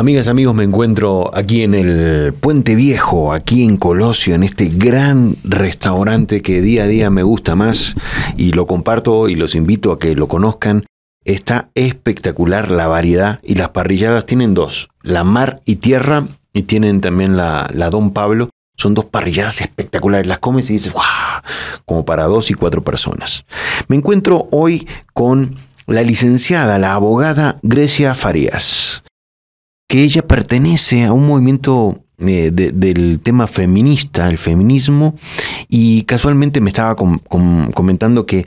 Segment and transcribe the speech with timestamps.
[0.00, 5.36] Amigas, amigos, me encuentro aquí en el Puente Viejo, aquí en Colosio, en este gran
[5.44, 7.96] restaurante que día a día me gusta más
[8.34, 10.86] y lo comparto y los invito a que lo conozcan.
[11.26, 17.02] Está espectacular la variedad y las parrilladas tienen dos, la mar y tierra y tienen
[17.02, 18.48] también la, la Don Pablo.
[18.78, 21.02] Son dos parrilladas espectaculares, las comes y dices, ¡wow!
[21.84, 23.44] Como para dos y cuatro personas.
[23.88, 29.02] Me encuentro hoy con la licenciada, la abogada Grecia Farías
[29.90, 35.16] que ella pertenece a un movimiento eh, del tema feminista, el feminismo,
[35.68, 38.46] y casualmente me estaba comentando que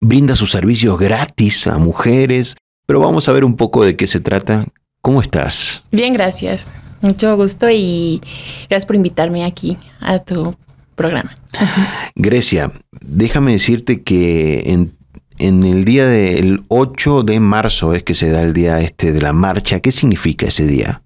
[0.00, 4.18] brinda sus servicios gratis a mujeres, pero vamos a ver un poco de qué se
[4.18, 4.64] trata.
[5.02, 5.84] ¿Cómo estás?
[5.92, 6.66] Bien, gracias.
[7.00, 8.20] Mucho gusto y
[8.68, 10.56] gracias por invitarme aquí a tu
[10.96, 11.38] programa.
[12.16, 14.96] Grecia, déjame decirte que en
[15.38, 19.20] en el día del 8 de marzo es que se da el día este de
[19.20, 19.80] la marcha.
[19.80, 21.02] ¿Qué significa ese día?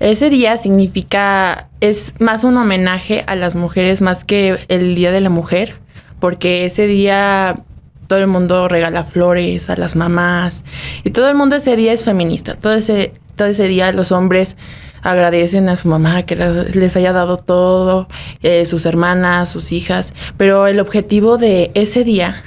[0.00, 5.20] Ese día significa, es más un homenaje a las mujeres más que el Día de
[5.20, 5.74] la Mujer,
[6.20, 7.64] porque ese día
[8.06, 10.62] todo el mundo regala flores a las mamás
[11.04, 12.54] y todo el mundo ese día es feminista.
[12.54, 14.56] Todo ese, todo ese día los hombres
[15.02, 18.08] agradecen a su mamá que les haya dado todo,
[18.42, 22.44] eh, sus hermanas, sus hijas, pero el objetivo de ese día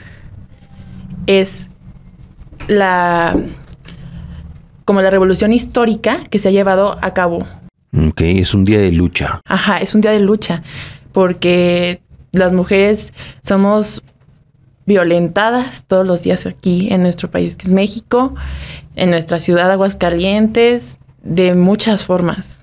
[1.27, 1.69] es
[2.67, 3.35] la
[4.85, 7.47] como la revolución histórica que se ha llevado a cabo.
[7.97, 9.41] Ok, es un día de lucha.
[9.45, 10.63] Ajá, es un día de lucha,
[11.11, 13.13] porque las mujeres
[13.43, 14.03] somos
[14.85, 18.35] violentadas todos los días aquí en nuestro país, que es México,
[18.95, 22.59] en nuestra ciudad Aguascalientes, de muchas formas.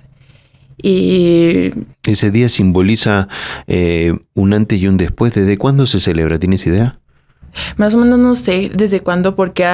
[0.81, 1.71] Y
[2.05, 3.29] ese día simboliza
[3.67, 5.35] eh, un antes y un después.
[5.35, 6.39] ¿Desde cuándo se celebra?
[6.39, 7.01] ¿Tienes idea?
[7.77, 9.67] Más o menos no sé desde cuándo, porque,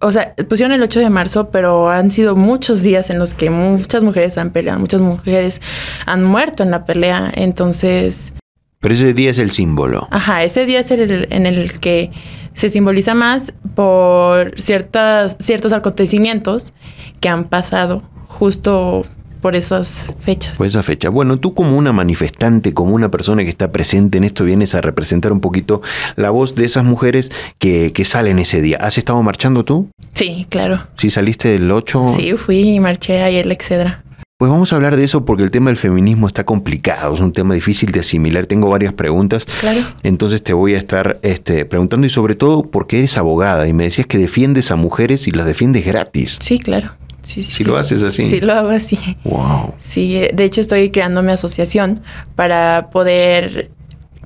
[0.00, 3.50] o sea, pusieron el 8 de marzo, pero han sido muchos días en los que
[3.50, 5.60] muchas mujeres han peleado, muchas mujeres
[6.06, 8.32] han muerto en la pelea, entonces...
[8.80, 10.08] Pero ese día es el símbolo.
[10.10, 12.10] Ajá, ese día es el en el que
[12.54, 16.72] se simboliza más por ciertas, ciertos acontecimientos
[17.20, 19.06] que han pasado justo
[19.42, 20.56] por esas fechas.
[20.56, 21.10] Por esa fecha.
[21.10, 24.80] Bueno, tú como una manifestante, como una persona que está presente en esto, vienes a
[24.80, 25.82] representar un poquito
[26.16, 28.78] la voz de esas mujeres que, que salen ese día.
[28.80, 29.88] ¿Has estado marchando tú?
[30.14, 30.86] Sí, claro.
[30.96, 32.14] ¿Sí saliste el 8?
[32.16, 34.04] Sí, fui y marché ayer la Excedra.
[34.38, 37.32] Pues vamos a hablar de eso porque el tema del feminismo está complicado, es un
[37.32, 38.46] tema difícil de asimilar.
[38.46, 39.44] Tengo varias preguntas.
[39.60, 39.80] Claro.
[40.02, 43.84] Entonces te voy a estar este, preguntando y sobre todo porque eres abogada y me
[43.84, 46.38] decías que defiendes a mujeres y las defiendes gratis.
[46.40, 46.92] Sí, claro.
[47.24, 48.28] Sí, sí, lo haces así.
[48.28, 48.98] Sí, lo hago así.
[49.24, 49.74] Wow.
[49.78, 52.02] Sí, de hecho estoy creando mi asociación
[52.34, 53.70] para poder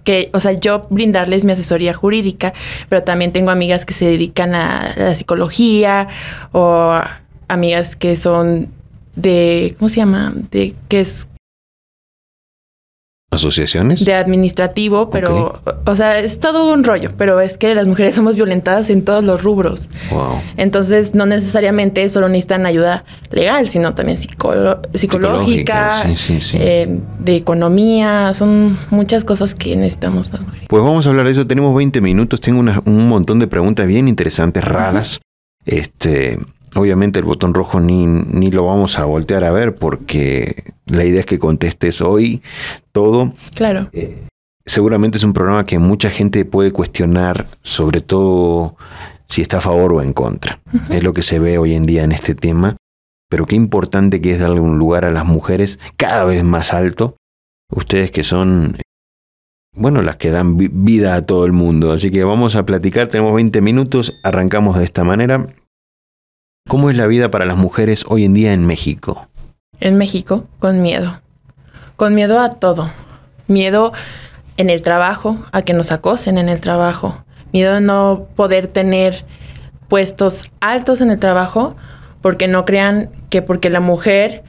[0.05, 2.55] que, o sea, yo brindarles mi asesoría jurídica,
[2.89, 6.09] pero también tengo amigas que se dedican a la psicología
[6.53, 6.95] o
[7.49, 8.69] amigas que son
[9.17, 10.33] de, ¿cómo se llama?
[10.51, 11.27] De que es
[13.37, 14.05] asociaciones?
[14.05, 18.37] De administrativo, pero, o sea, es todo un rollo, pero es que las mujeres somos
[18.37, 19.89] violentadas en todos los rubros.
[20.11, 20.41] Wow.
[20.57, 26.05] Entonces, no necesariamente solo necesitan ayuda legal, sino también psicológica,
[26.55, 30.67] eh, de economía, son muchas cosas que necesitamos las mujeres.
[30.69, 34.09] Pues vamos a hablar de eso, tenemos 20 minutos, tengo un montón de preguntas bien
[34.09, 35.21] interesantes, raras.
[35.65, 36.39] Este,
[36.77, 41.21] Obviamente el botón rojo ni, ni, lo vamos a voltear a ver porque la idea
[41.21, 42.43] es que contestes hoy
[42.93, 43.33] todo.
[43.55, 43.89] Claro.
[43.95, 44.27] Eh,
[44.67, 48.77] seguramente es un programa que mucha gente puede cuestionar, sobre todo
[49.27, 50.61] si está a favor o en contra.
[50.91, 52.77] Es lo que se ve hoy en día en este tema.
[53.29, 57.17] Pero qué importante que es darle un lugar a las mujeres cada vez más alto.
[57.75, 58.77] Ustedes que son,
[59.73, 61.93] bueno, las que dan vida a todo el mundo.
[61.93, 65.49] Así que vamos a platicar, tenemos 20 minutos, arrancamos de esta manera.
[66.69, 69.29] ¿Cómo es la vida para las mujeres hoy en día en México?
[69.79, 71.21] En México, con miedo.
[71.95, 72.91] Con miedo a todo.
[73.47, 73.93] Miedo
[74.57, 77.25] en el trabajo, a que nos acosen en el trabajo.
[77.53, 79.25] Miedo a no poder tener
[79.87, 81.77] puestos altos en el trabajo
[82.21, 84.43] porque no crean que porque la mujer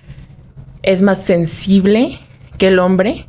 [0.81, 2.19] es más sensible
[2.57, 3.27] que el hombre,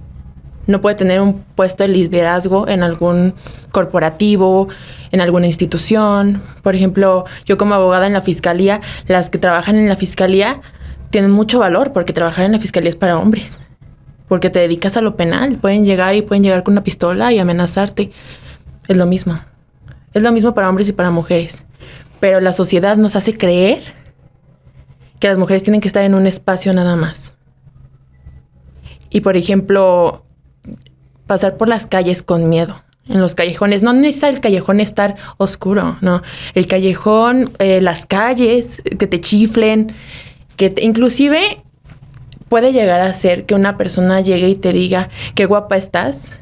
[0.69, 3.35] no puede tener un puesto de liderazgo en algún
[3.73, 4.69] corporativo,
[5.11, 6.43] en alguna institución.
[6.63, 10.61] Por ejemplo, yo como abogada en la fiscalía, las que trabajan en la fiscalía
[11.11, 13.59] tienen mucho valor porque trabajar en la fiscalía es para hombres.
[14.29, 15.57] Porque te dedicas a lo penal.
[15.57, 18.13] Pueden llegar y pueden llegar con una pistola y amenazarte.
[18.89, 19.41] Es lo mismo.
[20.13, 21.65] Es lo mismo para hombres y para mujeres.
[22.21, 23.81] Pero la sociedad nos hace creer
[25.19, 27.35] que las mujeres tienen que estar en un espacio nada más.
[29.09, 30.27] Y por ejemplo,
[31.29, 32.83] pasar por las calles con miedo.
[33.09, 36.23] En los callejones, no necesita el callejón estar oscuro, no.
[36.55, 39.93] El callejón, eh, las calles, que te chiflen,
[40.57, 41.63] que inclusive
[42.49, 46.33] puede llegar a ser que una persona llegue y te diga qué guapa estás,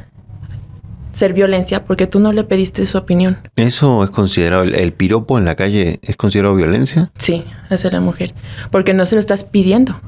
[1.17, 3.39] ser violencia porque tú no le pediste su opinión.
[3.57, 7.11] ¿Eso es considerado, el, piropo en la calle es considerado violencia?
[7.17, 8.35] Sí, hacia la mujer,
[8.71, 10.01] porque no se lo estás pidiendo.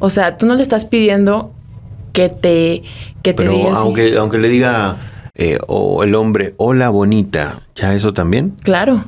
[0.00, 1.53] O sea, tú no le estás pidiendo
[2.14, 2.82] que te,
[3.22, 4.96] que te Pero aunque, aunque le diga
[5.34, 8.54] eh, o el hombre, hola bonita, ¿ya eso también?
[8.62, 9.04] Claro,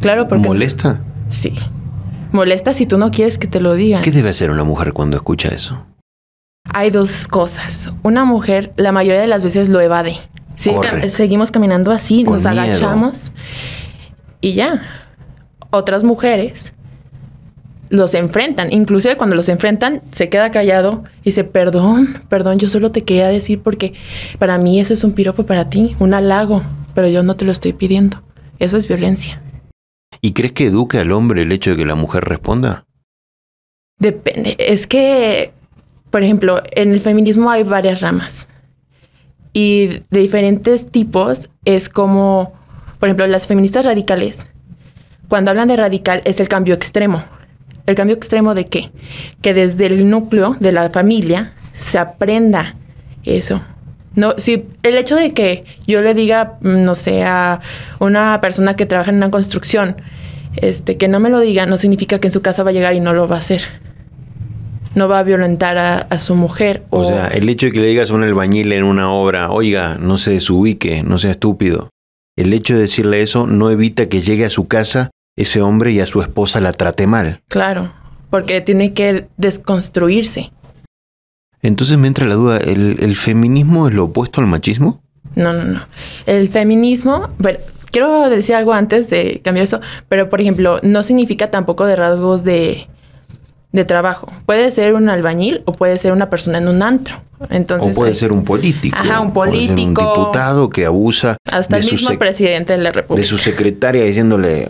[0.00, 0.46] claro, porque...
[0.46, 1.02] ¿Molesta?
[1.28, 1.52] Sí.
[2.30, 4.02] Molesta si tú no quieres que te lo digan.
[4.02, 5.84] ¿Qué debe hacer una mujer cuando escucha eso?
[6.72, 7.90] Hay dos cosas.
[8.04, 10.16] Una mujer la mayoría de las veces lo evade.
[11.10, 13.32] seguimos caminando así, nos agachamos
[14.40, 15.08] y ya.
[15.70, 16.72] Otras mujeres
[17.92, 18.72] los enfrentan.
[18.72, 23.28] Inclusive cuando los enfrentan, se queda callado y dice, perdón, perdón, yo solo te quería
[23.28, 23.92] decir porque
[24.38, 26.62] para mí eso es un piropo para ti, un halago,
[26.94, 28.22] pero yo no te lo estoy pidiendo.
[28.58, 29.40] Eso es violencia.
[30.20, 32.84] ¿Y crees que eduque al hombre el hecho de que la mujer responda?
[33.98, 34.56] Depende.
[34.58, 35.52] Es que
[36.12, 38.46] por ejemplo, en el feminismo hay varias ramas
[39.54, 42.52] y de diferentes tipos es como,
[43.00, 44.46] por ejemplo, las feministas radicales,
[45.28, 47.24] cuando hablan de radical es el cambio extremo.
[47.86, 48.90] ¿El cambio extremo de qué?
[49.40, 52.76] Que desde el núcleo de la familia se aprenda
[53.24, 53.60] eso.
[54.14, 57.60] No, si el hecho de que yo le diga, no sé, a
[57.98, 59.96] una persona que trabaja en una construcción,
[60.56, 62.94] este, que no me lo diga, no significa que en su casa va a llegar
[62.94, 63.62] y no lo va a hacer
[64.94, 66.82] no va a violentar a, su mujer.
[66.90, 69.96] O, sea, el hecho de que le digas a un albañil en una obra, oiga,
[69.98, 71.88] no se desubique, no sea estúpido.
[72.36, 76.00] El hecho de decirle eso no evita que llegue a su casa ese hombre y
[76.00, 77.42] a su esposa la trate mal.
[77.48, 77.92] Claro,
[78.30, 80.52] porque tiene que desconstruirse.
[81.62, 85.02] Entonces me entra la duda, ¿el, feminismo es lo opuesto al machismo?
[85.36, 85.86] No, no, no.
[86.26, 91.50] El feminismo, bueno, quiero decir algo antes de cambiar eso, pero por ejemplo, no significa
[91.50, 92.88] tampoco de rasgos de
[93.72, 94.30] de trabajo.
[94.46, 97.22] Puede ser un albañil o puede ser una persona en un antro.
[97.50, 98.96] Entonces, o puede ser un político.
[98.96, 99.80] Ajá, un político.
[99.80, 101.36] un diputado que abusa.
[101.50, 103.22] Hasta el mismo presidente de la República.
[103.22, 104.68] De su secretaria diciéndole.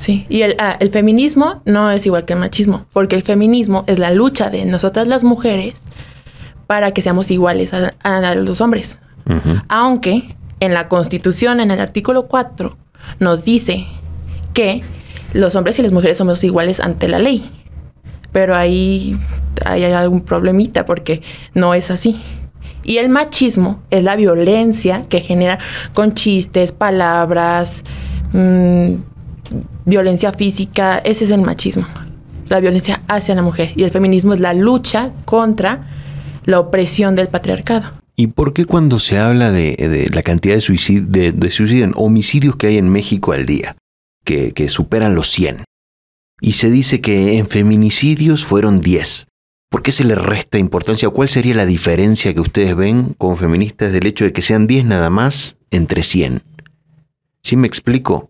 [0.00, 3.84] Sí, y el, ah, el feminismo no es igual que el machismo, porque el feminismo
[3.86, 5.74] es la lucha de nosotras las mujeres
[6.66, 8.98] para que seamos iguales a, los hombres.
[9.68, 12.78] Aunque en la Constitución, en el artículo 4,
[13.18, 13.86] nos dice
[14.54, 14.82] que
[15.34, 17.50] los hombres y las mujeres somos iguales ante la ley
[18.32, 19.16] pero ahí
[19.64, 21.22] hay algún problemita porque
[21.54, 22.20] no es así.
[22.82, 25.58] Y el machismo es la violencia que genera
[25.92, 27.84] con chistes, palabras,
[28.32, 28.94] mm,
[29.84, 30.98] violencia física.
[30.98, 31.86] Ese es el machismo,
[32.48, 33.72] la violencia hacia la mujer.
[33.76, 35.88] Y el feminismo es la lucha contra
[36.44, 38.00] la opresión del patriarcado.
[38.16, 42.76] ¿Y por qué cuando se habla de, la cantidad de suicidios, de, homicidios que hay
[42.76, 43.76] en México al día,
[44.24, 45.64] que, superan los 100,
[46.42, 49.26] y se dice que en feminicidios fueron 10.
[49.70, 51.08] ¿Por qué se le resta importancia?
[51.08, 54.84] ¿Cuál sería la diferencia que ustedes ven como feministas del hecho de que sean 10
[54.84, 56.42] nada más entre 100?
[57.42, 58.29] ¿Sí me explico?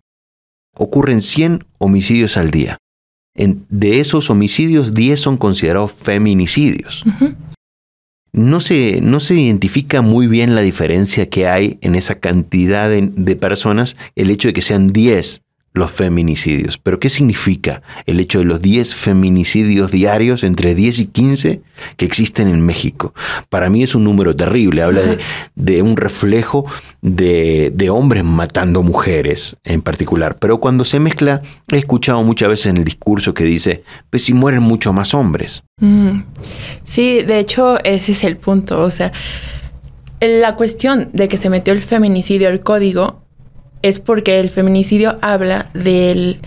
[0.82, 2.78] Ocurren 100 homicidios al día.
[3.34, 7.04] de esos homicidios, 10 son considerados feminicidios.
[8.32, 13.10] no, se, no se identifica muy bien la diferencia que hay en esa cantidad de,
[13.14, 16.78] de personas, el hecho de que sean 10 los feminicidios.
[16.78, 21.62] Pero ¿qué significa el hecho de los 10 feminicidios diarios, entre 10 y 15,
[21.96, 23.14] que existen en México?
[23.48, 25.18] Para mí es un número terrible, habla
[25.54, 26.66] de, un reflejo
[27.02, 30.38] de, hombres matando mujeres en particular.
[30.38, 34.34] Pero cuando se mezcla, he escuchado muchas veces en el discurso que dice, pues si
[34.34, 35.62] mueren mucho más hombres.
[35.78, 36.22] Mm.
[36.82, 39.12] Sí, de hecho ese es el punto, o sea...
[40.22, 43.19] La cuestión de que se metió el feminicidio al código
[43.82, 46.40] es porque el feminicidio habla del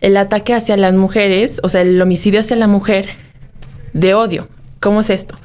[0.00, 3.10] el ataque hacia las mujeres, o sea, el homicidio hacia la mujer
[3.92, 4.48] de odio.
[4.80, 5.36] ¿Cómo es esto?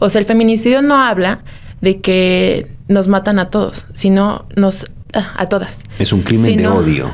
[0.00, 1.40] O sea, el feminicidio no habla
[1.80, 4.84] de que nos matan a todos, sino nos
[5.14, 5.80] ah, a todas.
[5.98, 7.10] Es un crimen de odio.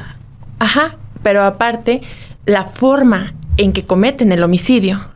[0.58, 2.02] Ajá, pero aparte
[2.46, 5.06] la forma en que cometen el homicidio,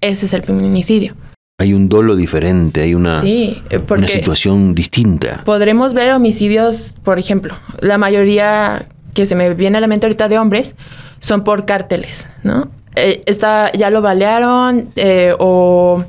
[0.00, 1.14] ese es el feminicidio.
[1.56, 5.42] Hay un dolo diferente, hay una, eh, una situación distinta.
[5.44, 10.28] Podremos ver homicidios, por ejemplo, la mayoría que se me viene a la mente ahorita
[10.28, 10.74] de hombres
[11.20, 12.72] son por cárteles, ¿no?
[12.96, 16.04] Eh, está, ya lo balearon eh, o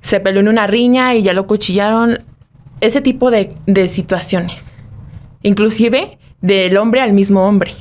[0.00, 2.18] se peleó en una riña y ya lo cuchillaron.
[2.80, 4.64] Ese tipo de, de situaciones.
[5.42, 7.72] Inclusive del hombre al mismo hombre.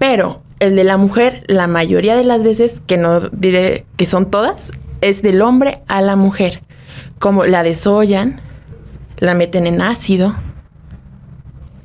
[0.00, 4.28] Pero el de la mujer, la mayoría de las veces, que no diré que son
[4.28, 6.62] todas, es del hombre a la mujer.
[7.18, 8.40] Como la desollan,
[9.18, 10.34] la meten en ácido,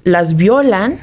[0.04, 1.00] las violan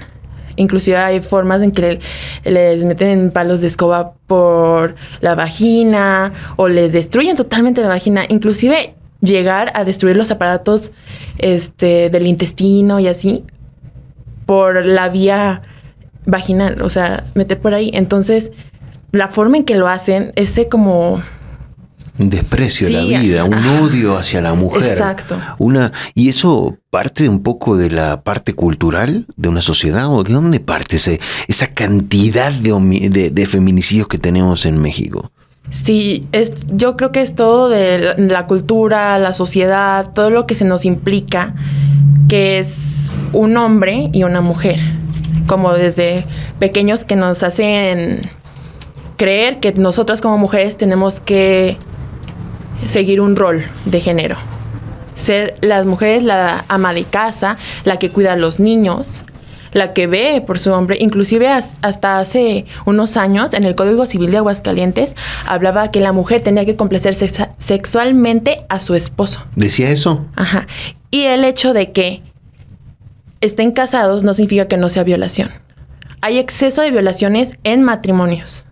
[0.57, 2.01] Inclusive hay formas en que
[2.45, 8.25] les meten palos de escoba por la vagina o les destruyen totalmente la vagina.
[8.29, 10.91] Inclusive llegar a destruir los aparatos
[11.39, 13.45] este, del intestino y así
[14.47, 15.63] por la vía
[16.27, 17.91] vaginal, o sea, meter por ahí.
[17.95, 18.51] Entonces,
[19.13, 21.23] la forma en que lo hacen, ese como
[22.19, 24.93] un desprecio de la vida, un odio hacia la mujer.
[24.93, 25.41] Exacto.
[25.59, 30.35] Una, y eso parte un poco de la parte cultural de una sociedad, o de
[30.35, 35.31] dónde parte ese, esa cantidad de, de, feminicidios que tenemos en México.
[35.71, 40.55] Sí, es, yo creo que es todo de la cultura, la sociedad, todo lo que
[40.55, 41.55] se nos implica,
[42.29, 44.79] que es un hombre y una mujer,
[45.47, 46.27] como desde
[46.59, 48.21] pequeños que nos hacen
[49.17, 51.79] creer que nosotras como mujeres tenemos que
[52.85, 54.37] seguir un rol de género.
[55.15, 59.23] Ser las mujeres la ama de casa, la que cuida a los niños,
[59.73, 60.97] la que ve por su hombre.
[61.01, 66.41] Inclusive hasta hace unos años en el Código Civil de Aguascalientes hablaba que la mujer
[66.41, 69.45] tenía que complacerse sexualmente a su esposo.
[69.57, 70.25] ¿Decía eso?
[70.37, 70.67] Ajá.
[71.11, 72.23] Y el hecho de que
[73.41, 75.51] estén casados no significa que no sea violación.
[76.21, 78.65] Hay exceso de violaciones en matrimonios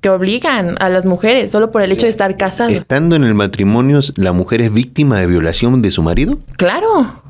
[0.00, 2.72] que obligan a las mujeres solo por el hecho de estar casadas.
[2.72, 6.38] Estando en el matrimonio, ¿la mujer es víctima de violación de su marido?
[6.56, 7.22] Claro.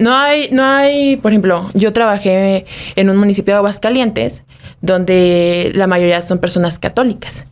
[0.00, 2.66] No hay, no hay, por ejemplo, yo trabajé
[2.96, 4.42] en un municipio de Aguascalientes
[4.80, 7.44] donde la mayoría son personas católicas.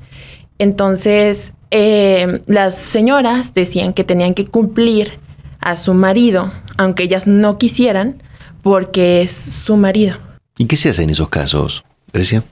[0.59, 5.13] Entonces, eh, las señoras decían que tenían que cumplir
[5.61, 8.23] a su marido, aunque ellas no quisieran,
[8.63, 10.17] porque es su marido.
[10.57, 12.45] ¿Y qué se hace en esos casos, Precia?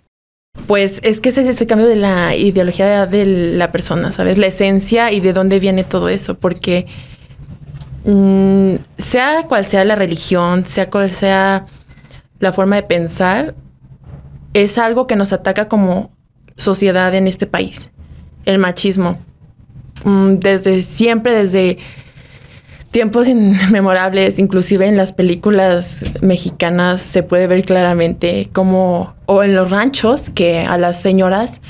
[0.67, 3.25] Pues es que ese es el cambio de la ideología de
[3.57, 4.39] la persona, ¿sabes?
[4.39, 6.87] La esencia y de dónde viene todo eso, porque
[8.05, 11.67] mm, sea cual sea la religión, sea cual sea
[12.39, 13.55] la forma de pensar,
[14.53, 16.13] es algo que nos ataca como
[16.59, 17.91] sociedad en este país,
[18.45, 19.19] el machismo.
[20.05, 21.79] Mm, desde siempre, desde
[22.93, 29.71] tiempos inmemorables, inclusive en las películas mexicanas se puede ver claramente cómo, o en los
[29.71, 31.61] ranchos, que a las señoras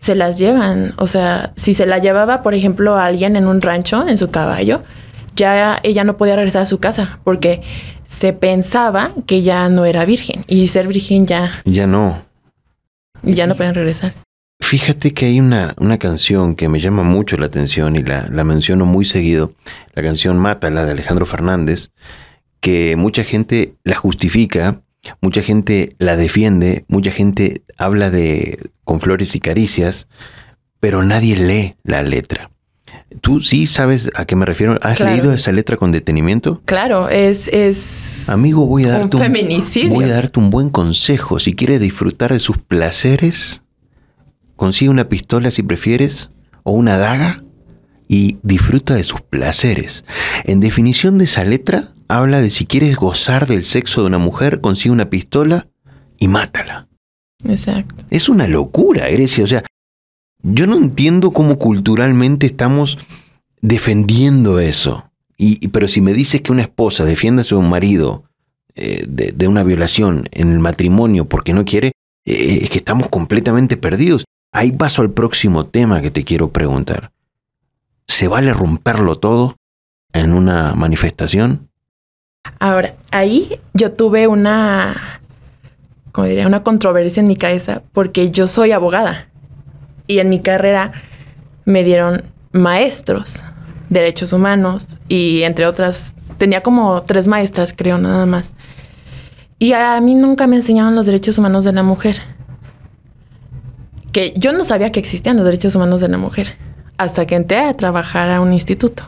[0.00, 0.92] se las llevan.
[0.98, 4.30] O sea, si se la llevaba, por ejemplo, a alguien en un rancho, en su
[4.30, 4.82] caballo,
[5.36, 7.62] ya ella no podía regresar a su casa porque
[8.06, 11.52] se pensaba que ya no era virgen y ser virgen ya...
[11.64, 12.18] Ya no.
[13.22, 14.14] Ya no pueden regresar.
[14.72, 18.42] Fíjate que hay una, una, canción que me llama mucho la atención y la, la
[18.42, 19.52] menciono muy seguido,
[19.92, 21.90] la canción Mátala de Alejandro Fernández,
[22.60, 24.80] que mucha gente la justifica,
[25.20, 30.08] mucha gente la defiende, mucha gente habla de con flores y caricias,
[30.80, 32.50] pero nadie lee la letra.
[33.20, 34.78] ¿Tú sí sabes a qué me refiero?
[34.80, 36.62] ¿Has leído esa letra con detenimiento?
[36.64, 37.46] Claro, es...
[37.48, 39.90] es Amigo, voy a, darte un, feminicidio.
[39.90, 41.38] voy a darte un buen consejo.
[41.38, 43.61] Si quieres disfrutar de sus placeres,
[44.62, 46.30] Consigue una pistola si prefieres,
[46.62, 47.42] o una daga,
[48.06, 50.04] y disfruta de sus placeres.
[50.44, 54.60] En definición de esa letra, habla de si quieres gozar del sexo de una mujer,
[54.60, 55.66] consigue una pistola
[56.16, 56.86] y mátala.
[57.44, 58.04] Exacto.
[58.08, 59.42] Es una locura, Eresia.
[59.42, 59.64] O sea,
[60.44, 62.98] yo no entiendo cómo culturalmente estamos
[63.62, 65.10] defendiendo eso.
[65.36, 68.26] Y, pero si me dices que una esposa defiende a su marido
[68.76, 71.90] eh, de, una violación en el matrimonio porque no quiere,
[72.24, 74.24] eh, es que estamos completamente perdidos.
[74.54, 77.10] Ahí paso al próximo tema que te quiero preguntar.
[78.06, 79.56] ¿Se vale romperlo todo
[80.12, 81.70] en una manifestación?
[82.58, 85.20] Ahora, ahí yo tuve una,
[86.12, 89.28] como diría, una controversia en mi cabeza porque yo soy abogada
[90.06, 90.92] y en mi carrera
[91.64, 93.42] me dieron maestros,
[93.88, 98.52] derechos humanos y entre otras, tenía como tres maestras creo nada más.
[99.58, 102.20] Y a mí nunca me enseñaron los derechos humanos de la mujer
[104.12, 106.56] que yo no sabía que existían los derechos humanos de la mujer
[106.98, 109.04] hasta que entré a trabajar a un instituto.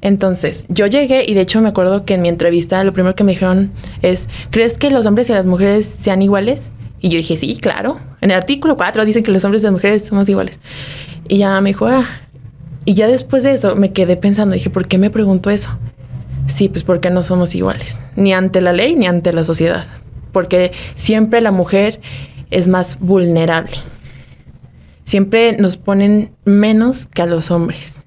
[0.00, 3.24] Entonces, yo llegué y de hecho me acuerdo que en mi entrevista lo primero que
[3.24, 6.70] me dijeron es, ¿crees que los hombres y las mujeres sean iguales?
[7.00, 7.98] Y yo dije, sí, claro.
[8.20, 10.58] En el artículo 4 dicen que los hombres y las mujeres somos iguales.
[11.26, 12.06] Y ya me dijo, ah.
[12.84, 15.70] Y ya después de eso me quedé pensando, dije, ¿por qué me pregunto eso?
[16.46, 19.86] Sí, pues porque no somos iguales, ni ante la ley ni ante la sociedad.
[20.32, 22.00] Porque siempre la mujer
[22.50, 23.76] es más vulnerable.
[25.04, 28.02] Siempre nos ponen menos que a los hombres.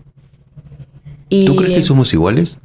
[1.29, 2.59] ¿Tú crees que somos iguales?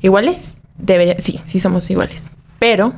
[0.00, 2.30] Iguales, debería, sí, sí somos iguales.
[2.58, 2.94] Pero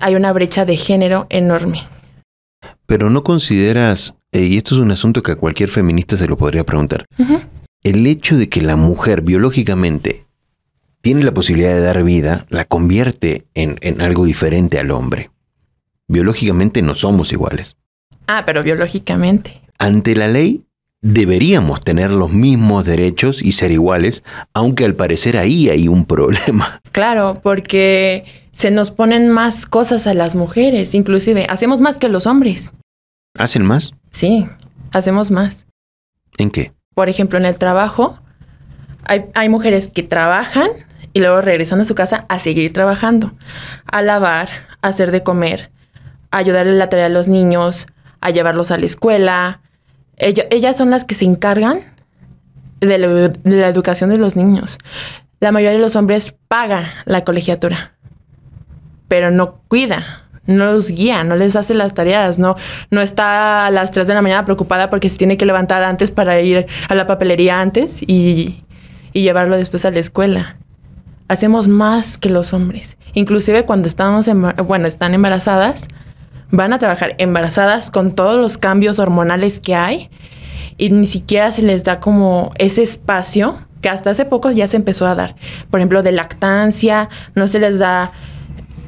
[0.00, 1.82] hay una brecha de género enorme.
[2.86, 6.36] Pero no consideras, eh, y esto es un asunto que a cualquier feminista se lo
[6.36, 7.06] podría preguntar,
[7.82, 10.26] el hecho de que la mujer biológicamente
[11.00, 15.30] tiene la posibilidad de dar vida, la convierte en, en algo diferente al hombre.
[16.08, 17.76] Biológicamente no somos iguales.
[18.26, 19.62] Ah, pero biológicamente.
[19.78, 20.66] Ante la ley
[21.00, 26.80] deberíamos tener los mismos derechos y ser iguales, aunque al parecer ahí hay un problema.
[26.92, 32.26] Claro, porque se nos ponen más cosas a las mujeres, inclusive hacemos más que los
[32.26, 32.72] hombres.
[33.36, 33.94] ¿Hacen más?
[34.10, 34.46] Sí,
[34.92, 35.66] hacemos más.
[36.38, 36.72] ¿En qué?
[36.94, 38.18] Por ejemplo, en el trabajo,
[39.04, 40.68] hay, hay mujeres que trabajan
[41.12, 43.32] y luego regresan a su casa a seguir trabajando,
[43.90, 44.48] a lavar,
[44.82, 45.70] a hacer de comer,
[46.38, 47.86] ayudarle la tarea a los niños,
[48.20, 49.60] a llevarlos a la escuela.
[50.16, 51.80] Ella- ellas son las que se encargan
[52.80, 54.78] de la, educación de los niños.
[55.40, 57.92] La mayoría de los hombres paga la colegiatura,
[59.08, 62.56] pero no cuida, no los guía, no les hace las tareas, no,
[62.90, 66.10] no está a las 3 de la mañana preocupada porque se tiene que levantar antes
[66.10, 68.64] para ir a la papelería antes y,
[69.12, 70.56] y llevarlo después a la escuela.
[71.28, 72.96] Hacemos más que los hombres.
[73.14, 75.86] Inclusive cuando estamos, emba- bueno, están embarazadas,
[76.56, 80.08] van a trabajar embarazadas con todos los cambios hormonales que hay
[80.78, 84.76] y ni siquiera se les da como ese espacio que hasta hace poco ya se
[84.76, 85.34] empezó a dar.
[85.70, 88.12] Por ejemplo, de lactancia, no se les da,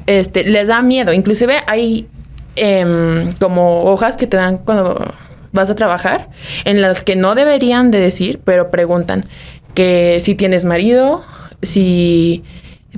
[0.05, 1.13] este, les da miedo.
[1.13, 2.07] Inclusive hay
[2.55, 5.13] em, como hojas que te dan cuando
[5.51, 6.29] vas a trabajar,
[6.65, 9.25] en las que no deberían de decir, pero preguntan
[9.73, 11.23] que si tienes marido,
[11.61, 12.43] si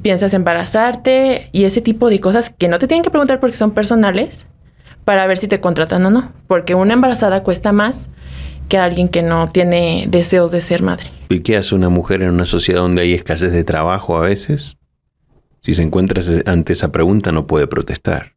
[0.01, 3.71] piensas embarazarte y ese tipo de cosas que no te tienen que preguntar porque son
[3.71, 4.45] personales
[5.09, 6.31] para ver si te contratan o no.
[6.45, 8.09] Porque una embarazada cuesta más
[8.67, 11.09] que alguien que no tiene deseos de ser madre.
[11.29, 14.77] ¿Y qué hace una mujer en una sociedad donde hay escasez de trabajo a veces?
[15.61, 18.33] Si se encuentra ante esa pregunta no puede protestar.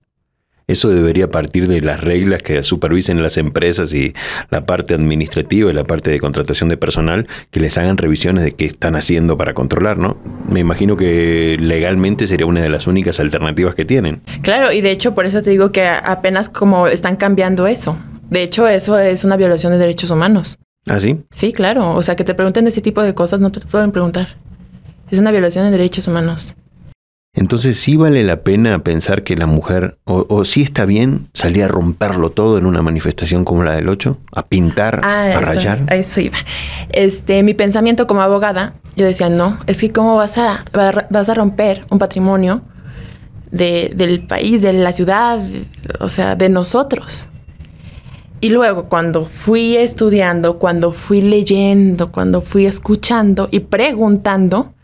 [0.66, 4.14] Eso debería partir de las reglas que supervisen las empresas y
[4.50, 8.52] la parte administrativa y la parte de contratación de personal, que les hagan revisiones de
[8.52, 10.16] qué están haciendo para controlar, ¿no?
[10.51, 14.20] Me imagino que legalmente sería una de las únicas alternativas que tienen.
[14.42, 17.96] Claro, y de hecho por eso te digo que apenas como están cambiando eso.
[18.31, 20.59] De hecho, eso es una violación de derechos humanos.
[20.88, 21.20] ¿Ah, sí?
[21.31, 21.94] Sí, claro.
[21.94, 24.37] O sea, que te pregunten ese tipo de cosas no te pueden preguntar.
[25.11, 26.55] Es una violación de derechos humanos.
[27.35, 31.64] Entonces sí vale la pena pensar que la mujer, o, o sí está bien salir
[31.64, 35.40] a romperlo todo en una manifestación como la del 8, a pintar, Ah, a eso,
[35.40, 35.79] rayar.
[35.88, 36.37] a eso iba.
[36.92, 40.62] Este, mi pensamiento como abogada, yo decía, no, es que cómo vas a,
[41.11, 42.61] vas a romper un patrimonio
[43.51, 45.40] de- del país, de la ciudad,
[46.01, 47.29] o sea, de nosotros.
[48.42, 54.75] Y luego cuando fui estudiando, cuando fui leyendo, cuando fui escuchando y preguntando,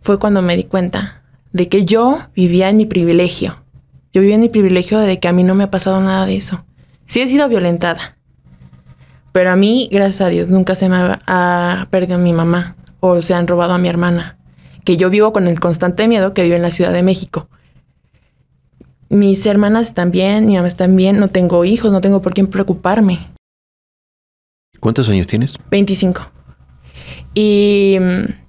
[0.00, 1.20] fue cuando me di cuenta
[1.54, 3.62] de que yo vivía en mi privilegio.
[4.12, 6.36] Yo vivía en mi privilegio de que a mí no me ha pasado nada de
[6.36, 6.66] eso.
[7.06, 8.18] Sí he sido violentada.
[9.30, 13.34] Pero a mí, gracias a Dios, nunca se me ha, perdido mi mamá o se
[13.34, 14.36] han robado a mi hermana.
[14.84, 17.48] Que yo vivo con el constante miedo que vivo en la Ciudad de México.
[19.08, 22.44] Mis hermanas están bien, mi mamá está bien, no tengo hijos, no tengo por qué
[22.44, 23.28] preocuparme.
[24.80, 25.54] ¿Cuántos años tienes?
[25.70, 26.32] 25.
[27.32, 28.43] Y, mm,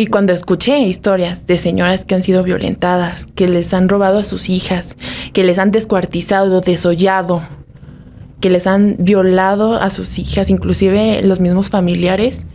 [0.00, 4.24] y cuando escuché historias de señoras que han sido violentadas, que les han robado a
[4.24, 4.96] sus hijas,
[5.32, 7.42] que les han descuartizado, desollado,
[8.40, 12.46] que les han violado a sus hijas, inclusive los mismos familiares,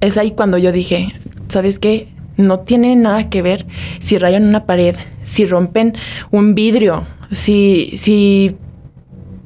[0.00, 1.14] es ahí cuando yo dije,
[1.48, 2.08] ¿sabes qué?
[2.36, 3.64] No tiene nada que ver
[4.00, 5.94] si rayan una pared, si rompen
[6.32, 8.56] un vidrio, si, si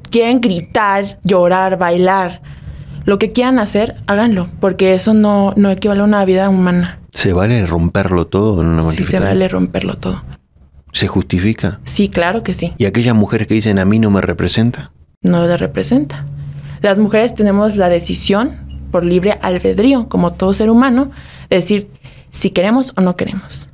[0.09, 2.41] quieren gritar, llorar, bailar,
[3.07, 6.99] lo que quieran hacer, háganlo, porque eso no, no equivale a una vida humana.
[7.11, 10.23] ¿Se vale romperlo todo en una Sí se vale romperlo todo.
[10.91, 11.79] ¿Se justifica?
[11.85, 12.73] Sí, claro que sí.
[12.77, 14.91] ¿Y aquellas mujeres que dicen a mí no me representa?
[15.21, 16.25] No le representa.
[16.81, 18.57] Las mujeres tenemos la decisión
[18.91, 21.11] por libre albedrío, como todo ser humano,
[21.49, 21.89] de decir
[22.31, 23.69] si queremos o no queremos.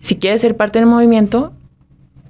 [0.00, 1.52] Si quieres ser parte del movimiento,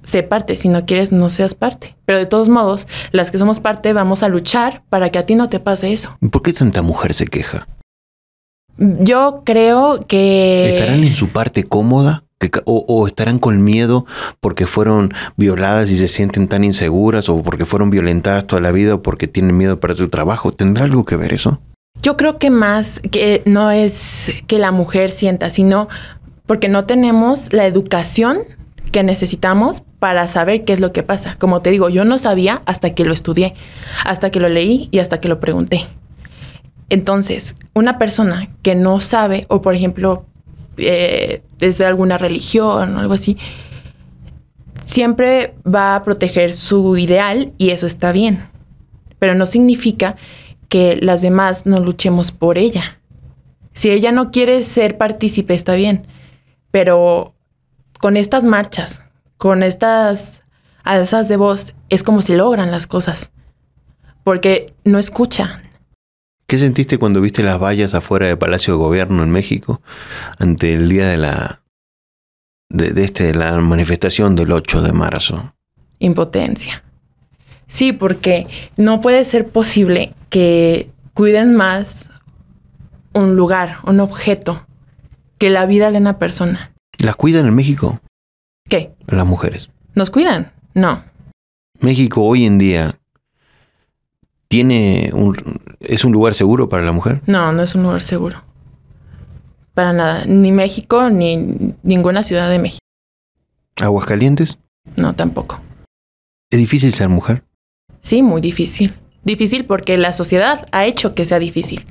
[0.05, 0.55] sé parte.
[0.55, 1.97] Si no quieres, no seas parte.
[2.05, 5.35] Pero de todos modos, las que somos parte vamos a luchar para que a ti
[5.35, 6.17] no te pase eso.
[6.21, 7.67] ¿Y ¿Por qué tanta mujer se queja?
[8.77, 10.77] Yo creo que...
[10.77, 12.23] ¿Estarán en su parte cómoda?
[12.39, 14.05] ¿Que ca- o, o estarán con miedo
[14.41, 17.29] porque fueron violadas y se sienten tan inseguras?
[17.29, 18.95] ¿O porque fueron violentadas toda la vida?
[18.95, 20.51] ¿O porque tienen miedo para su trabajo?
[20.51, 21.61] ¿Tendrá algo que ver eso?
[22.01, 25.87] Yo creo que más que no es que la mujer sienta, sino
[26.45, 28.39] porque no tenemos la educación
[28.95, 31.35] que necesitamos para saber qué es lo que pasa.
[31.37, 33.53] Como te digo, yo no sabía hasta que lo estudié,
[34.05, 35.85] hasta que lo leí y hasta que lo pregunté.
[36.87, 40.25] Entonces, una persona que no sabe, o por ejemplo,
[40.77, 43.35] eh, es de alguna religión o algo así,
[44.85, 48.47] siempre va a proteger su ideal y eso está bien.
[49.19, 50.15] Pero no significa
[50.69, 53.01] que las demás no luchemos por ella.
[53.73, 56.07] Si ella no quiere ser partícipe, está bien.
[56.71, 57.34] Pero
[57.99, 59.01] con estas marchas,
[59.37, 60.41] con estas
[60.83, 63.31] alzas de voz, es como se logran las cosas.
[64.23, 65.61] Porque no escucha.
[66.47, 69.81] ¿Qué sentiste cuando viste las vallas afuera del Palacio de Gobierno en México
[70.37, 71.61] ante el día de la
[72.69, 75.53] de, este, la manifestación del 8 de marzo?
[75.99, 76.83] Impotencia.
[77.67, 82.09] Sí, porque no puede ser posible que cuiden más
[83.13, 84.67] un lugar, un objeto,
[85.37, 86.74] que la vida de una persona.
[87.05, 87.99] ¿Las cuidan en México?
[88.67, 88.95] ¿Qué?
[89.05, 89.69] Las mujeres.
[89.93, 90.51] ¿Nos cuidan?
[90.73, 91.03] No.
[91.79, 92.97] México hoy en día
[94.47, 95.37] tiene un,
[95.81, 97.21] es un lugar seguro para la mujer.
[97.27, 98.43] No, no es un lugar seguro.
[99.75, 100.25] Para nada.
[100.25, 102.79] Ni México ni ninguna ciudad de México.
[103.79, 104.57] ¿Aguascalientes?
[104.95, 105.61] No, tampoco.
[106.49, 107.43] ¿Es difícil ser mujer?
[108.01, 108.95] Sí, muy difícil.
[109.23, 111.85] Difícil porque la sociedad ha hecho que sea difícil.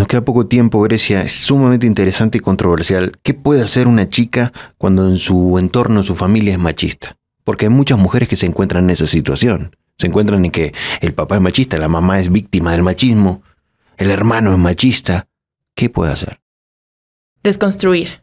[0.00, 1.20] Nos queda poco tiempo, Grecia.
[1.20, 3.18] Es sumamente interesante y controversial.
[3.22, 7.18] ¿Qué puede hacer una chica cuando en su entorno, su familia es machista?
[7.44, 9.76] Porque hay muchas mujeres que se encuentran en esa situación.
[9.98, 13.42] Se encuentran en que el papá es machista, la mamá es víctima del machismo,
[13.98, 15.28] el hermano es machista.
[15.74, 16.40] ¿Qué puede hacer?
[17.42, 18.22] Desconstruir.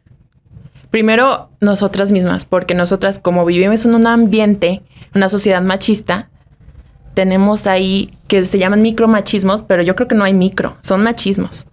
[0.89, 4.81] Primero, nosotras mismas, porque nosotras como vivimos en un ambiente,
[5.13, 6.31] una sociedad machista,
[7.17, 11.65] tenemos ahí que se llaman micromachismos, pero yo creo que no hay micro, son machismos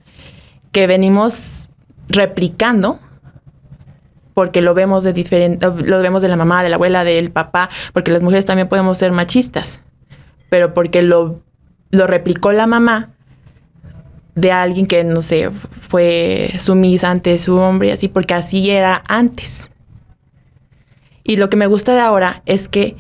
[0.73, 1.69] que venimos
[2.09, 2.99] replicando
[4.33, 7.69] porque lo vemos de diferente, lo vemos de la mamá, de la abuela, del papá,
[7.93, 9.83] porque las mujeres también podemos ser machistas,
[10.49, 11.43] pero porque lo,
[11.91, 13.11] lo replicó la mamá
[14.35, 19.71] de alguien que, no sé, fue sumisa ante su hombre, así, porque así era antes.
[21.23, 22.97] Y lo que me gusta de ahora es que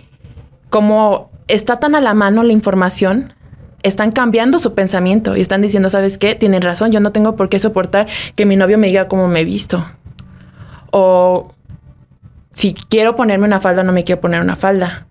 [0.68, 3.34] como está tan a la mano la información,
[3.82, 6.34] están cambiando su pensamiento y están diciendo, ¿sabes qué?
[6.34, 9.40] Tienen razón, yo no tengo por qué soportar que mi novio me diga cómo me
[9.40, 9.86] he visto.
[10.90, 11.52] O
[12.54, 15.06] si quiero ponerme una falda, no me quiero poner una falda.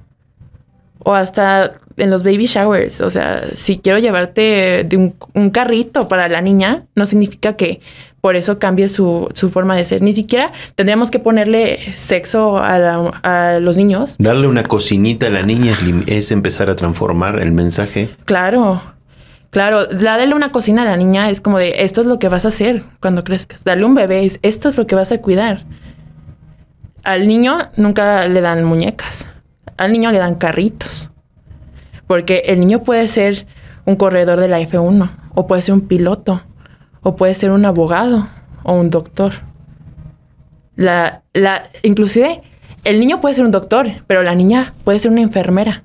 [1.00, 6.28] O hasta en los baby showers, o sea, si quiero llevarte de un, carrito para
[6.28, 7.82] la niña, no significa que
[8.23, 10.01] por eso cambie su, forma de ser.
[10.01, 14.15] Ni siquiera tendríamos que ponerle sexo a, los niños.
[14.17, 18.15] Darle una cocinita a la niña es, empezar a transformar el mensaje.
[18.23, 18.81] Claro,
[19.49, 19.88] claro.
[19.88, 22.47] Darle una cocina a la niña es como de, esto es lo que vas a
[22.47, 23.65] hacer cuando crezcas.
[23.65, 25.65] Darle un bebé es, esto es lo que vas a cuidar.
[27.03, 29.27] Al niño nunca le dan muñecas.
[29.75, 31.12] Al niño le dan carritos.
[32.07, 33.47] Porque el niño puede ser
[33.83, 36.41] un corredor de la F1 o puede ser un piloto
[37.03, 38.27] o puede ser un abogado
[38.63, 39.33] o un doctor.
[40.75, 42.41] La, la, inclusive,
[42.83, 45.83] el niño puede ser un doctor, pero la niña puede ser una enfermera.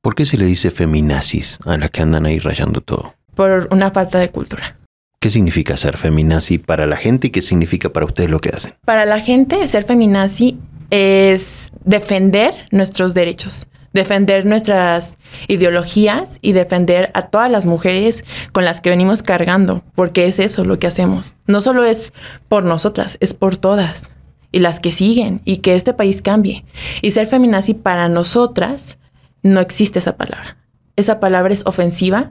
[0.00, 3.14] ¿Por qué se le dice feminazis a las que andan ahí rayando todo?
[3.34, 4.78] Por una falta de cultura.
[5.18, 8.74] ¿Qué significa ser feminazi para la gente y qué significa para ustedes lo que hacen?
[8.84, 10.58] Para la gente, ser feminazi
[10.90, 13.66] es defender nuestros derechos,
[13.96, 20.26] defender nuestras ideologías y defender a todas las mujeres con las que venimos cargando, porque
[20.26, 21.34] es eso lo que hacemos.
[21.48, 22.12] No solo es
[22.48, 24.08] por nosotras, es por todas
[24.52, 26.64] y las que siguen y que este país cambie.
[27.02, 28.98] Y ser feminazi para nosotras
[29.42, 30.56] no existe esa palabra.
[30.94, 32.30] Esa palabra es ofensiva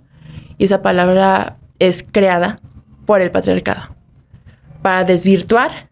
[0.57, 2.59] y esa palabra es creada
[3.05, 3.95] por el patriarcado
[4.85, 5.89] para desvirtuar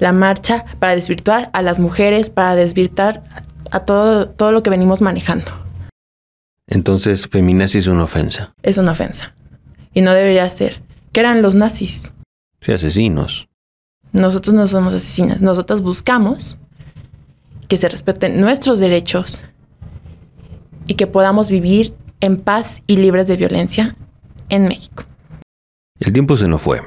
[0.00, 3.22] la marcha, para desvirtuar a las mujeres, para desvirtuar
[3.70, 5.52] a todo, todo lo que venimos manejando.
[6.66, 8.52] Entonces, feminazi es una ofensa.
[8.62, 9.34] Es una ofensa.
[9.94, 10.82] Y no debería ser.
[11.12, 12.12] ¿Qué eran los nazis?
[12.60, 13.48] Sí, asesinos.
[14.12, 15.40] Nosotros no somos asesinas.
[15.40, 16.58] Nosotros buscamos
[17.68, 19.42] que se respeten nuestros derechos
[20.86, 23.96] y que podamos vivir en paz y libres de violencia
[24.48, 25.04] en México.
[25.98, 26.80] El tiempo se nos fue.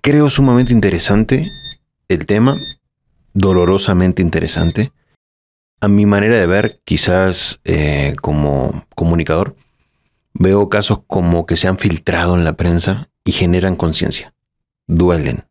[0.00, 1.50] Creo sumamente interesante
[2.08, 2.56] el tema,
[3.36, 4.92] dolorosamente interesante.
[5.80, 9.54] A mi manera de ver, quizás eh, como comunicador,
[10.32, 14.32] veo casos como que se han filtrado en la prensa y generan conciencia.
[14.88, 15.44] Duelen.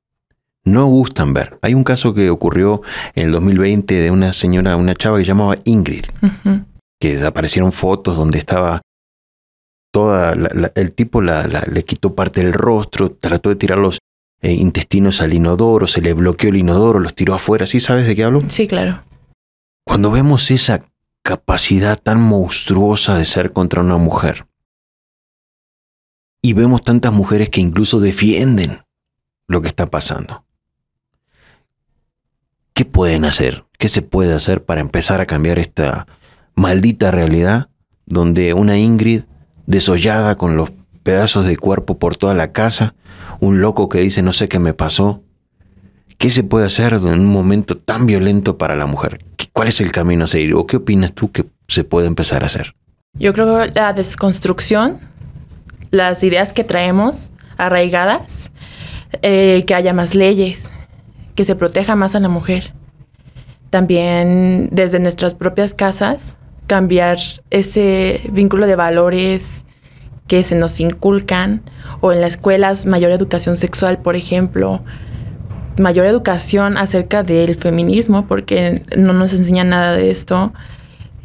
[0.64, 1.60] No gustan ver.
[1.62, 2.82] Hay un caso que ocurrió
[3.14, 6.06] en el 2020 de una señora, una chava que llamaba Ingrid,
[7.00, 8.82] que aparecieron fotos donde estaba
[9.92, 10.34] toda,
[10.74, 14.00] el tipo le quitó parte del rostro, trató de tirar los
[14.42, 17.66] eh, intestinos al inodoro, se le bloqueó el inodoro, los tiró afuera.
[17.68, 18.42] ¿Sí sabes de qué hablo?
[18.48, 19.02] Sí, claro.
[19.86, 20.82] Cuando vemos esa
[21.24, 24.46] capacidad tan monstruosa de ser contra una mujer,
[26.42, 28.82] y vemos tantas mujeres que incluso defienden
[29.48, 30.46] lo que está pasando,
[32.74, 33.64] ¿qué pueden hacer?
[33.80, 36.06] ¿Qué se puede hacer para empezar a cambiar esta
[36.54, 37.70] maldita realidad
[38.06, 39.24] donde una Ingrid
[39.66, 40.72] desollada con los
[41.06, 42.96] pedazos de cuerpo por toda la casa,
[43.40, 45.22] un loco que dice no sé qué me pasó.
[46.18, 49.20] ¿Qué se puede hacer en un momento tan violento para la mujer?
[49.54, 50.56] ¿Cuál es el camino a seguir?
[50.56, 52.74] ¿O qué opinas tú que se puede empezar a hacer?
[53.20, 55.00] Yo creo que la desconstrucción,
[55.92, 58.52] las ideas que traemos arraigadas,
[59.22, 60.72] eh, que haya más leyes,
[61.36, 62.74] que se proteja más a la mujer.
[63.70, 67.20] También desde nuestras propias casas, cambiar
[67.52, 69.66] ese vínculo de valores
[70.28, 71.62] que se nos inculcan,
[72.02, 74.84] o en las escuelas mayor educación sexual, por ejemplo,
[75.78, 80.54] mayor educación acerca del feminismo, porque no nos enseña nada de esto.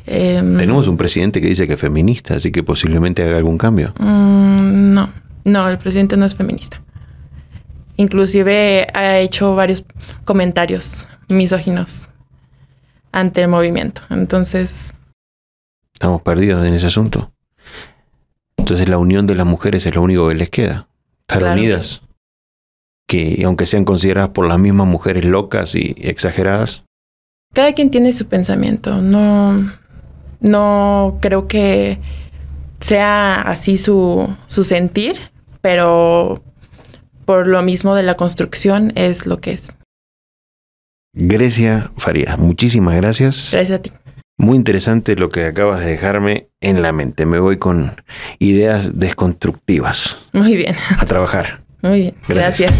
[0.06, 3.94] Em, Tenemos un presidente que dice que es feminista, así que posiblemente haga algún cambio.
[3.98, 5.10] Mm, no,
[5.44, 6.82] no, el presidente no es feminista.
[7.96, 9.84] Inclusive ha hecho varios
[10.24, 12.08] comentarios misóginos
[13.12, 14.02] ante el movimiento.
[14.10, 14.94] Entonces...
[15.92, 17.30] Estamos perdidos en ese asunto.
[18.70, 20.86] Entonces la unión de las mujeres es lo único que les queda.
[21.22, 22.02] Estar unidas.
[23.08, 26.84] Que aunque sean consideradas por las mismas mujeres locas y exageradas.
[27.52, 29.02] Cada quien tiene su pensamiento.
[29.02, 29.72] No,
[30.38, 31.98] no creo que
[32.78, 35.18] sea así su, su sentir,
[35.60, 36.40] pero
[37.24, 39.74] por lo mismo de la construcción es lo que es.
[41.12, 43.48] Grecia Farías, muchísimas gracias.
[43.50, 43.90] Gracias a ti.
[44.40, 47.26] Muy interesante lo que acabas de dejarme en la mente.
[47.26, 47.92] Me voy con
[48.38, 50.28] ideas desconstructivas.
[50.32, 50.74] Muy bien.
[50.98, 51.60] A trabajar.
[51.82, 52.14] Muy bien.
[52.26, 52.72] gracias.